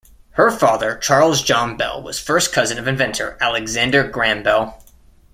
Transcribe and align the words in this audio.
Her 0.31 0.49
father 0.49 0.97
Charles 0.97 1.43
John 1.43 1.77
Bell 1.77 2.01
was 2.01 2.17
first 2.19 2.51
cousin 2.51 2.79
of 2.79 2.87
inventor 2.87 3.37
Alexander 3.39 4.01
Graham 4.03 4.41
Bell. 4.41 4.83